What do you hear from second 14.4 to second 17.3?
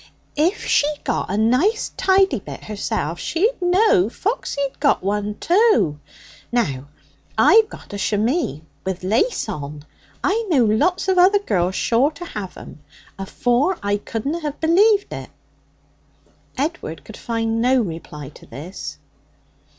believed it.' Edward could